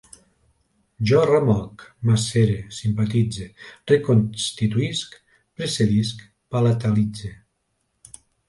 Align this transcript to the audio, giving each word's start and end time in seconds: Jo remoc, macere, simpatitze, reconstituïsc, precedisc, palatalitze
Jo 1.11 1.19
remoc, 1.29 1.83
macere, 2.11 2.55
simpatitze, 2.79 3.47
reconstituïsc, 3.93 5.21
precedisc, 5.61 6.27
palatalitze 6.57 7.35